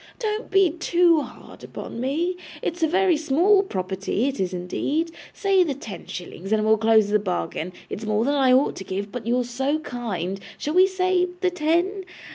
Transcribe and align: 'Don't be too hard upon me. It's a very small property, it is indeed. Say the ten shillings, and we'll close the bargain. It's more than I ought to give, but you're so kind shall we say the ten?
'Don't 0.17 0.49
be 0.49 0.71
too 0.71 1.21
hard 1.21 1.63
upon 1.63 1.99
me. 2.01 2.35
It's 2.63 2.81
a 2.81 2.87
very 2.87 3.15
small 3.15 3.61
property, 3.61 4.27
it 4.27 4.39
is 4.39 4.51
indeed. 4.51 5.11
Say 5.31 5.63
the 5.63 5.75
ten 5.75 6.07
shillings, 6.07 6.51
and 6.51 6.65
we'll 6.65 6.77
close 6.79 7.09
the 7.09 7.19
bargain. 7.19 7.71
It's 7.87 8.03
more 8.05 8.25
than 8.25 8.33
I 8.33 8.51
ought 8.51 8.75
to 8.77 8.83
give, 8.83 9.11
but 9.11 9.27
you're 9.27 9.43
so 9.43 9.77
kind 9.81 10.39
shall 10.57 10.73
we 10.73 10.87
say 10.87 11.27
the 11.41 11.51
ten? 11.51 12.05